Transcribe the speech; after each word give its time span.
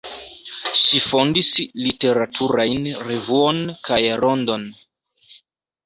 Ŝi 0.79 1.01
fondis 1.07 1.51
literaturajn 1.85 2.91
revuon 3.13 3.63
kaj 3.91 4.03
rondon. 4.27 4.71